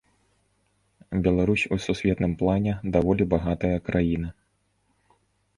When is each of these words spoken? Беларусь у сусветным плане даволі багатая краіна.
Беларусь 1.27 1.67
у 1.77 1.79
сусветным 1.85 2.33
плане 2.41 2.73
даволі 2.97 3.23
багатая 3.35 3.77
краіна. 3.91 4.29